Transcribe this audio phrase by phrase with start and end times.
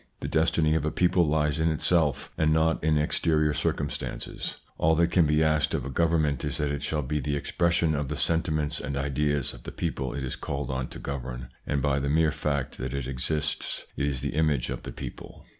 [0.19, 4.55] The destiny of a people lies in itself, and not in exterior circumstances.
[4.79, 7.93] All that can be asked of a government is that it shall be the expression
[7.93, 11.83] of the sentiments and ideas of the people it is called on to govern, and
[11.83, 15.45] by the mere fact that it exists, it is the image of the people.